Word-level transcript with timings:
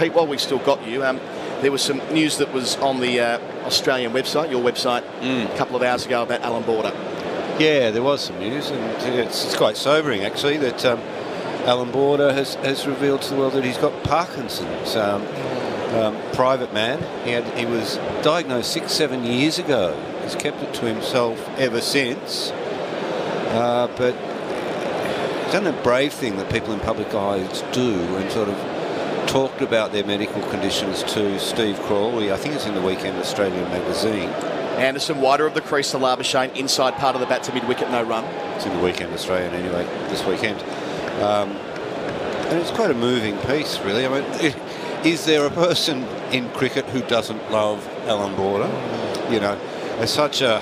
Pete, 0.00 0.14
while 0.14 0.26
we 0.26 0.38
still 0.38 0.58
got 0.60 0.86
you, 0.86 1.04
um, 1.04 1.20
there 1.60 1.70
was 1.70 1.82
some 1.82 1.98
news 2.10 2.38
that 2.38 2.50
was 2.54 2.76
on 2.76 3.00
the 3.00 3.20
uh, 3.20 3.38
Australian 3.66 4.12
website, 4.14 4.50
your 4.50 4.64
website, 4.64 5.04
a 5.22 5.58
couple 5.58 5.76
of 5.76 5.82
hours 5.82 6.06
ago 6.06 6.22
about 6.22 6.40
Allan 6.40 6.62
Border. 6.62 6.90
Yeah, 7.58 7.90
there 7.90 8.02
was 8.02 8.22
some 8.22 8.38
news, 8.38 8.70
and 8.70 8.82
it's, 9.02 9.44
it's 9.44 9.56
quite 9.56 9.76
sobering 9.76 10.24
actually 10.24 10.56
that 10.56 10.86
um, 10.86 11.00
Allan 11.68 11.90
Border 11.90 12.32
has, 12.32 12.54
has 12.54 12.86
revealed 12.86 13.20
to 13.20 13.34
the 13.34 13.36
world 13.36 13.52
that 13.52 13.62
he's 13.62 13.76
got 13.76 14.02
Parkinson's. 14.02 14.96
Um, 14.96 15.26
um, 15.90 16.16
private 16.32 16.72
man, 16.72 16.98
he 17.24 17.32
had 17.32 17.44
he 17.58 17.66
was 17.66 17.96
diagnosed 18.22 18.72
six 18.72 18.92
seven 18.92 19.24
years 19.24 19.58
ago. 19.58 20.00
He's 20.22 20.36
kept 20.36 20.62
it 20.62 20.72
to 20.74 20.86
himself 20.86 21.46
ever 21.58 21.80
since, 21.80 22.52
uh, 22.52 23.92
but 23.96 24.14
he's 25.44 25.52
done 25.52 25.66
a 25.66 25.82
brave 25.82 26.12
thing 26.12 26.36
that 26.36 26.50
people 26.50 26.72
in 26.72 26.78
public 26.78 27.12
eyes 27.12 27.62
do, 27.72 27.92
and 28.16 28.30
sort 28.30 28.48
of 28.48 28.69
talked 29.30 29.62
about 29.62 29.92
their 29.92 30.04
medical 30.04 30.42
conditions 30.50 31.04
to 31.04 31.38
Steve 31.38 31.78
Crawley. 31.82 32.32
I 32.32 32.36
think 32.36 32.56
it's 32.56 32.66
in 32.66 32.74
the 32.74 32.82
Weekend 32.82 33.16
Australian 33.18 33.62
magazine. 33.68 34.28
Anderson, 34.80 35.20
wider 35.20 35.46
of 35.46 35.54
the 35.54 35.60
crease 35.60 35.92
to 35.92 35.98
Labuschagne, 35.98 36.56
inside 36.56 36.94
part 36.96 37.14
of 37.14 37.20
the 37.20 37.28
bat 37.28 37.44
to 37.44 37.54
mid 37.54 37.68
wicket, 37.68 37.88
no 37.92 38.02
run. 38.02 38.24
It's 38.56 38.66
in 38.66 38.76
the 38.76 38.82
Weekend 38.82 39.12
Australian 39.12 39.54
anyway, 39.54 39.84
this 40.08 40.26
weekend. 40.26 40.60
Um, 41.22 41.50
and 42.50 42.58
it's 42.58 42.72
quite 42.72 42.90
a 42.90 42.94
moving 42.94 43.38
piece, 43.38 43.78
really. 43.78 44.04
I 44.04 44.08
mean, 44.08 44.54
is 45.04 45.26
there 45.26 45.46
a 45.46 45.50
person 45.50 46.02
in 46.32 46.48
cricket 46.50 46.86
who 46.86 47.00
doesn't 47.02 47.52
love 47.52 47.86
Allan 48.08 48.34
Border? 48.34 48.66
You 49.32 49.38
know, 49.38 49.56
as 50.00 50.12
such 50.12 50.40
a 50.40 50.60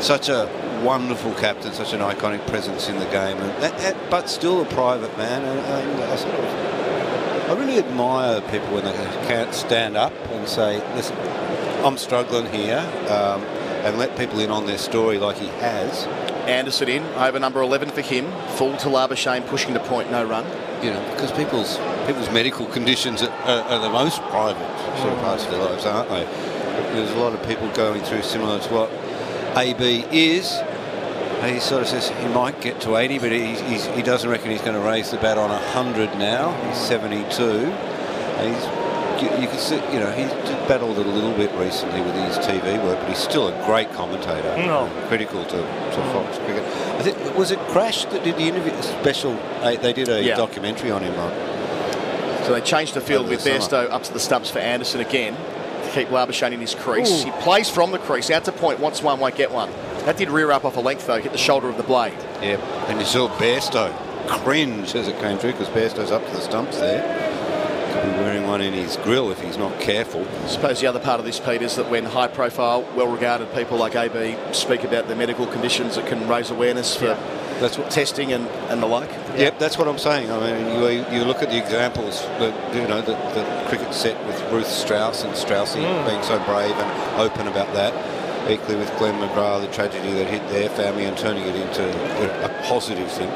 such 0.00 0.28
a 0.28 0.48
wonderful 0.84 1.34
captain, 1.34 1.72
such 1.72 1.94
an 1.94 2.00
iconic 2.00 2.46
presence 2.46 2.88
in 2.88 2.96
the 3.00 3.06
game, 3.06 3.38
and, 3.38 3.64
and, 3.74 3.96
but 4.08 4.30
still 4.30 4.62
a 4.62 4.64
private 4.66 5.18
man. 5.18 5.42
And, 5.42 5.58
and 5.58 6.04
I 6.04 6.14
sort 6.14 6.34
of, 6.36 6.97
I 7.48 7.54
really 7.54 7.78
admire 7.78 8.42
people 8.42 8.74
when 8.74 8.84
they 8.84 8.92
can't 9.26 9.54
stand 9.54 9.96
up 9.96 10.12
and 10.30 10.46
say, 10.46 10.82
"Listen, 10.94 11.16
I'm 11.82 11.96
struggling 11.96 12.46
here," 12.52 12.80
um, 13.08 13.42
and 13.84 13.96
let 13.98 14.18
people 14.18 14.40
in 14.40 14.50
on 14.50 14.66
their 14.66 14.76
story 14.76 15.18
like 15.18 15.38
he 15.38 15.46
has. 15.46 16.06
Anderson 16.46 16.88
in, 16.88 17.02
over 17.16 17.38
number 17.38 17.62
11 17.62 17.90
for 17.90 18.02
him. 18.02 18.30
Full 18.56 18.76
to 18.78 18.88
Labuschagne, 18.88 19.46
pushing 19.46 19.72
to 19.72 19.80
point, 19.80 20.10
no 20.10 20.24
run. 20.24 20.44
You 20.82 20.90
know, 20.92 21.10
because 21.12 21.32
people's 21.32 21.78
people's 22.06 22.30
medical 22.30 22.66
conditions 22.66 23.22
are, 23.22 23.30
are, 23.30 23.62
are 23.62 23.80
the 23.80 23.90
most 23.90 24.20
private 24.24 24.98
sort 24.98 25.14
of 25.14 25.18
parts 25.20 25.44
of 25.46 25.50
their 25.50 25.64
lives, 25.64 25.86
aren't 25.86 26.10
they? 26.10 26.24
There's 26.92 27.10
a 27.12 27.18
lot 27.18 27.32
of 27.32 27.42
people 27.46 27.68
going 27.72 28.02
through 28.02 28.22
similar 28.22 28.58
to 28.60 28.68
what 28.74 28.90
AB 29.56 30.04
is. 30.10 30.52
He 31.44 31.60
sort 31.60 31.82
of 31.82 31.88
says 31.88 32.08
he 32.08 32.28
might 32.28 32.60
get 32.60 32.80
to 32.82 32.96
80, 32.96 33.18
but 33.20 33.30
he, 33.32 33.54
he's, 33.54 33.86
he 33.86 34.02
doesn't 34.02 34.28
reckon 34.28 34.50
he's 34.50 34.60
going 34.60 34.74
to 34.74 34.80
raise 34.86 35.10
the 35.10 35.18
bat 35.18 35.38
on 35.38 35.50
100 35.50 36.18
now. 36.18 36.52
He's 36.68 36.78
72. 36.78 37.42
And 37.42 38.54
he's, 38.54 38.64
you, 39.22 39.42
you 39.42 39.48
can 39.48 39.58
see, 39.58 39.76
you 39.92 40.00
know, 40.00 40.10
he's 40.12 40.30
battled 40.68 40.98
it 40.98 41.06
a 41.06 41.08
little 41.08 41.32
bit 41.34 41.50
recently 41.52 42.00
with 42.00 42.14
his 42.14 42.38
TV 42.38 42.82
work, 42.84 42.98
but 43.00 43.08
he's 43.08 43.18
still 43.18 43.48
a 43.48 43.66
great 43.66 43.90
commentator. 43.92 44.56
No. 44.58 44.90
critical 45.08 45.44
to, 45.44 45.56
to 45.56 46.02
Fox 46.12 46.38
Cricket. 46.38 46.62
I 46.98 47.02
think 47.02 47.36
was 47.36 47.50
it 47.52 47.58
Crash 47.70 48.04
that 48.06 48.24
did 48.24 48.34
the 48.36 48.42
interview 48.42 48.72
special? 48.82 49.34
They, 49.62 49.76
they 49.76 49.92
did 49.92 50.08
a 50.08 50.22
Yeah. 50.22 50.36
documentary 50.36 50.90
on 50.90 51.02
him. 51.02 51.14
uh, 51.18 52.44
So 52.44 52.52
they 52.52 52.60
changed 52.60 52.94
the 52.94 53.00
field 53.00 53.28
with 53.28 53.44
the. 53.44 53.50
Bairstow 53.50 53.88
up 53.90 54.02
to 54.04 54.12
the 54.12 54.20
stumps 54.20 54.50
for 54.50 54.58
Anderson 54.58 55.00
again 55.00 55.34
to 55.84 55.90
keep 55.92 56.08
Labuschagne 56.08 56.52
in 56.52 56.60
his 56.60 56.74
crease. 56.74 57.22
Ooh. 57.22 57.26
He 57.26 57.30
plays 57.42 57.70
from 57.70 57.92
the 57.92 57.98
crease, 57.98 58.30
out 58.30 58.44
to 58.46 58.52
point, 58.52 58.80
wants 58.80 59.02
one, 59.02 59.20
won't 59.20 59.36
get 59.36 59.52
one. 59.52 59.70
That 60.08 60.16
did 60.16 60.30
rear 60.30 60.50
up 60.52 60.64
off 60.64 60.78
a 60.78 60.80
length 60.80 61.06
though, 61.06 61.20
hit 61.20 61.32
the 61.32 61.36
shoulder 61.36 61.68
of 61.68 61.76
the 61.76 61.82
blade. 61.82 62.16
Yep. 62.40 62.60
And 62.88 62.98
you 62.98 63.04
saw 63.04 63.28
Bairstow 63.36 63.94
cringe 64.26 64.94
as 64.94 65.06
it 65.06 65.18
came 65.18 65.36
through 65.36 65.52
because 65.52 65.68
Bairstow's 65.68 66.10
up 66.10 66.24
to 66.24 66.32
the 66.32 66.40
stumps 66.40 66.78
there. 66.78 67.02
Could 67.92 68.14
be 68.14 68.18
wearing 68.20 68.46
one 68.46 68.62
in 68.62 68.72
his 68.72 68.96
grill 68.96 69.30
if 69.30 69.38
he's 69.42 69.58
not 69.58 69.78
careful. 69.80 70.26
I 70.26 70.46
suppose 70.46 70.80
the 70.80 70.86
other 70.86 70.98
part 70.98 71.20
of 71.20 71.26
this, 71.26 71.38
Pete, 71.38 71.60
is 71.60 71.76
that 71.76 71.90
when 71.90 72.06
high 72.06 72.28
profile, 72.28 72.88
well 72.96 73.08
regarded 73.08 73.52
people 73.52 73.76
like 73.76 73.96
AB 73.96 74.54
speak 74.54 74.82
about 74.82 75.08
their 75.08 75.16
medical 75.16 75.46
conditions, 75.46 75.98
it 75.98 76.06
can 76.06 76.26
raise 76.26 76.50
awareness 76.50 76.96
for 76.96 77.14
That's 77.60 77.76
what. 77.76 77.90
testing 77.90 78.32
and, 78.32 78.46
and 78.70 78.82
the 78.82 78.86
like. 78.86 79.10
Yep, 79.36 79.58
that's 79.58 79.76
what 79.76 79.88
I'm 79.88 79.98
saying. 79.98 80.30
I 80.30 80.40
mean, 80.40 80.82
you, 80.82 81.18
you 81.18 81.24
look 81.26 81.42
at 81.42 81.50
the 81.50 81.58
examples 81.58 82.22
that 82.22 82.74
you 82.74 82.88
know 82.88 83.02
that 83.02 83.34
the 83.34 83.68
cricket 83.68 83.92
set 83.92 84.26
with 84.26 84.40
Ruth 84.50 84.68
Strauss 84.68 85.22
and 85.24 85.34
Straussy 85.34 85.84
mm. 85.84 86.08
being 86.08 86.22
so 86.22 86.42
brave 86.46 86.72
and 86.72 87.20
open 87.20 87.46
about 87.46 87.74
that. 87.74 87.92
Equally 88.48 88.76
with 88.76 88.96
Glenn 88.96 89.14
McGrath, 89.20 89.60
the 89.60 89.72
tragedy 89.72 90.10
that 90.12 90.26
hit 90.26 90.48
their 90.48 90.70
family 90.70 91.04
and 91.04 91.16
turning 91.18 91.42
it 91.44 91.54
into 91.54 91.82
a, 91.84 92.46
a 92.46 92.62
positive 92.64 93.10
thing. 93.12 93.28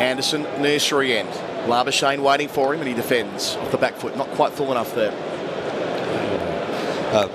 Anderson, 0.00 0.42
nursery 0.60 1.16
end. 1.16 1.28
Labuschagne 1.66 2.20
waiting 2.20 2.48
for 2.48 2.74
him 2.74 2.80
and 2.80 2.88
he 2.88 2.94
defends 2.94 3.54
off 3.56 3.70
the 3.70 3.78
back 3.78 3.94
foot. 3.94 4.16
Not 4.16 4.28
quite 4.30 4.52
full 4.52 4.72
enough 4.72 4.94
there. 4.94 5.12
Uh, 7.12 7.28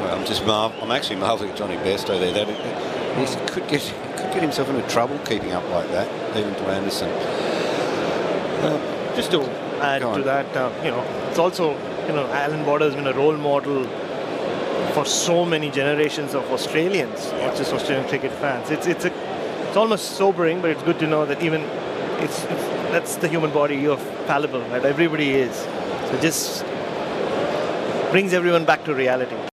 well, 0.00 0.18
I'm 0.18 0.26
just 0.26 0.44
mar- 0.44 0.72
I'm 0.82 0.90
actually 0.90 1.16
marvelling 1.16 1.50
at 1.50 1.56
Jonny 1.56 1.76
Bairstow 1.76 2.18
there. 2.18 2.32
That 2.32 2.48
he 2.48 3.52
could 3.52 3.68
get 3.68 3.94
could 4.16 4.32
get 4.32 4.42
himself 4.42 4.68
into 4.68 4.86
trouble 4.88 5.18
keeping 5.20 5.52
up 5.52 5.68
like 5.70 5.88
that, 5.90 6.36
even 6.36 6.52
to 6.54 6.62
Anderson. 6.62 7.08
Just 9.14 9.30
to 9.30 9.42
add 9.80 10.00
to 10.00 10.22
that, 10.22 10.56
uh, 10.56 10.72
you 10.84 10.90
know, 10.90 11.02
it's 11.28 11.38
also, 11.38 11.72
you 12.06 12.12
know, 12.12 12.26
Allan 12.32 12.64
Border 12.64 12.86
has 12.86 12.94
been 12.94 13.06
a 13.06 13.12
role 13.14 13.36
model 13.36 13.84
for 14.94 15.04
so 15.04 15.44
many 15.44 15.70
generations 15.70 16.34
of 16.34 16.50
Australians, 16.50 17.32
not 17.32 17.56
just 17.56 17.72
Australian 17.72 18.08
cricket 18.08 18.32
fans. 18.32 18.70
It's 18.70 18.86
it's 18.86 19.04
a, 19.04 19.12
it's 19.68 19.76
almost 19.76 20.16
sobering, 20.16 20.60
but 20.60 20.70
it's 20.70 20.82
good 20.82 20.98
to 20.98 21.06
know 21.06 21.24
that 21.26 21.42
even 21.42 21.62
it's, 22.22 22.44
it's 22.44 22.64
that's 22.92 23.16
the 23.16 23.28
human 23.28 23.52
body. 23.52 23.76
You're 23.76 23.96
fallible, 24.26 24.62
right? 24.62 24.84
Everybody 24.84 25.30
is. 25.30 25.54
So 25.56 26.18
just 26.20 26.64
brings 28.10 28.32
everyone 28.32 28.64
back 28.64 28.84
to 28.84 28.94
reality. 28.94 29.36